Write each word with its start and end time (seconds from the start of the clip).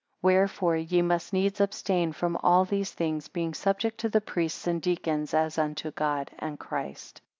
13 0.23 0.35
Wherefore 0.35 0.77
ye 0.77 1.03
must 1.03 1.31
needs 1.31 1.61
abstain 1.61 2.11
from 2.11 2.35
all 2.37 2.65
these 2.65 2.91
things, 2.91 3.27
being 3.27 3.53
subject 3.53 3.99
to 3.99 4.09
the 4.09 4.19
priests 4.19 4.65
and 4.65 4.81
deacons, 4.81 5.31
as 5.31 5.59
unto 5.59 5.91
God 5.91 6.31
and 6.39 6.57
Christ. 6.59 7.21